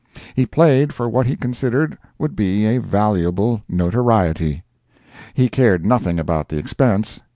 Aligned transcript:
He 0.33 0.47
played 0.47 0.93
for 0.95 1.07
what 1.07 1.27
he 1.27 1.35
considered 1.35 1.95
would 2.17 2.35
be 2.35 2.65
a 2.65 2.79
valuable 2.79 3.61
notoriety. 3.69 4.63
He 5.35 5.47
cared 5.47 5.85
nothing 5.85 6.17
about 6.19 6.49
the 6.49 6.57
expense. 6.57 7.19